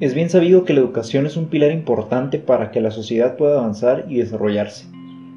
[0.00, 3.58] Es bien sabido que la educación es un pilar importante para que la sociedad pueda
[3.58, 4.86] avanzar y desarrollarse,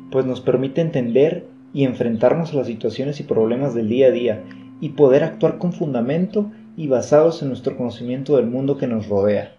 [0.10, 4.43] pues nos permite entender y enfrentarnos a las situaciones y problemas del día a día
[4.82, 9.54] y poder actuar con fundamento y basados en nuestro conocimiento del mundo que nos rodea.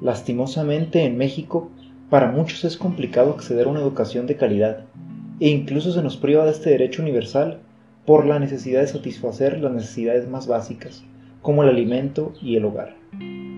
[0.00, 1.70] Lastimosamente en México,
[2.10, 4.80] para muchos es complicado acceder a una educación de calidad,
[5.38, 7.58] e incluso se nos priva de este derecho universal
[8.04, 11.04] por la necesidad de satisfacer las necesidades más básicas,
[11.40, 12.94] como el alimento y el hogar,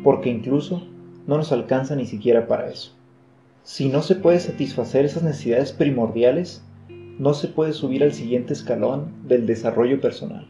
[0.03, 0.83] porque incluso
[1.27, 2.93] no nos alcanza ni siquiera para eso.
[3.63, 6.63] Si no se puede satisfacer esas necesidades primordiales,
[7.19, 10.47] no se puede subir al siguiente escalón del desarrollo personal.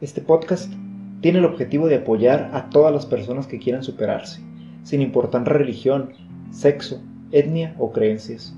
[0.00, 0.72] Este podcast
[1.20, 4.42] tiene el objetivo de apoyar a todas las personas que quieran superarse,
[4.84, 6.12] sin importar religión,
[6.50, 7.00] sexo,
[7.32, 8.54] etnia o creencias,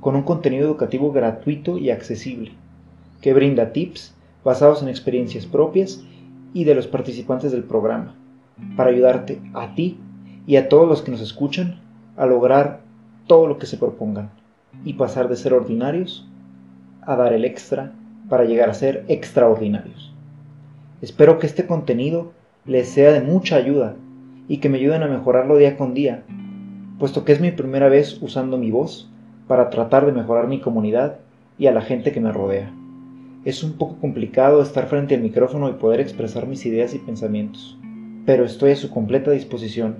[0.00, 2.52] con un contenido educativo gratuito y accesible,
[3.20, 6.02] que brinda tips basados en experiencias propias
[6.54, 8.16] y de los participantes del programa,
[8.76, 9.98] para ayudarte a ti
[10.46, 11.80] y a todos los que nos escuchan
[12.16, 12.80] a lograr
[13.26, 14.30] todo lo que se propongan
[14.84, 16.28] y pasar de ser ordinarios
[17.02, 17.92] a dar el extra
[18.28, 20.14] para llegar a ser extraordinarios.
[21.00, 22.32] Espero que este contenido
[22.64, 23.96] les sea de mucha ayuda
[24.48, 26.22] y que me ayuden a mejorarlo día con día,
[26.98, 29.10] puesto que es mi primera vez usando mi voz
[29.48, 31.18] para tratar de mejorar mi comunidad
[31.58, 32.72] y a la gente que me rodea.
[33.44, 37.76] Es un poco complicado estar frente al micrófono y poder expresar mis ideas y pensamientos,
[38.24, 39.96] pero estoy a su completa disposición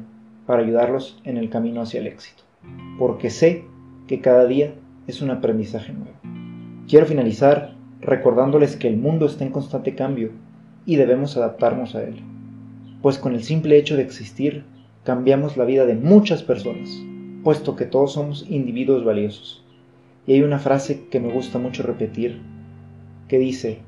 [0.47, 2.43] para ayudarlos en el camino hacia el éxito,
[2.99, 3.65] porque sé
[4.07, 4.75] que cada día
[5.07, 6.13] es un aprendizaje nuevo.
[6.89, 10.31] Quiero finalizar recordándoles que el mundo está en constante cambio
[10.85, 12.21] y debemos adaptarnos a él,
[13.01, 14.65] pues con el simple hecho de existir
[15.05, 16.91] cambiamos la vida de muchas personas,
[17.43, 19.65] puesto que todos somos individuos valiosos.
[20.27, 22.41] Y hay una frase que me gusta mucho repetir
[23.27, 23.81] que dice,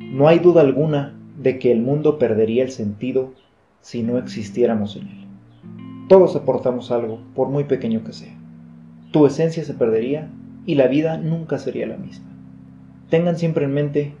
[0.00, 1.14] no hay duda alguna
[1.44, 3.34] de que el mundo perdería el sentido
[3.82, 5.26] si no existiéramos en él.
[6.08, 8.34] Todos aportamos algo, por muy pequeño que sea.
[9.12, 10.30] Tu esencia se perdería
[10.64, 12.30] y la vida nunca sería la misma.
[13.10, 14.14] Tengan siempre en mente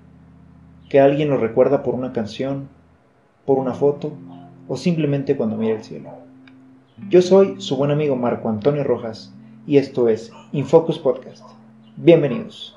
[0.90, 2.68] que alguien lo recuerda por una canción,
[3.46, 4.12] por una foto
[4.68, 6.10] o simplemente cuando mira el cielo.
[7.08, 9.32] Yo soy su buen amigo Marco Antonio Rojas
[9.66, 11.42] y esto es Infocus Podcast.
[11.96, 12.73] Bienvenidos.